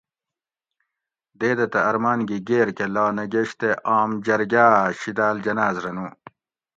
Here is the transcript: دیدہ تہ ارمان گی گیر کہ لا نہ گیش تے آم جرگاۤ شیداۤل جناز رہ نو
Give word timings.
دیدہ 1.39 1.65
تہ 1.71 1.79
ارمان 1.89 2.19
گی 2.27 2.37
گیر 2.47 2.67
کہ 2.77 2.85
لا 2.93 3.05
نہ 3.15 3.23
گیش 3.33 3.49
تے 3.59 3.69
آم 3.95 4.09
جرگاۤ 4.25 4.75
شیداۤل 4.99 5.37
جناز 5.45 5.75
رہ 5.83 5.91
نو 5.95 6.07